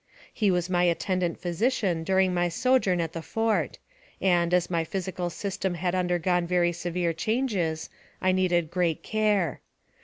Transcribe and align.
He 0.33 0.49
was 0.49 0.67
my 0.67 0.85
attendant 0.85 1.37
physician 1.39 2.03
during 2.03 2.33
my 2.33 2.49
sojourn 2.49 2.99
at 2.99 3.13
the 3.13 3.21
fort, 3.21 3.77
and, 4.19 4.51
as 4.51 4.67
my 4.67 4.83
physical 4.83 5.29
system 5.29 5.75
had 5.75 5.93
undergone 5.93 6.47
very 6.47 6.71
severe 6.71 7.13
changes, 7.13 7.87
I 8.19 8.31
needed 8.31 8.71
great 8.71 9.03
care. 9.03 9.61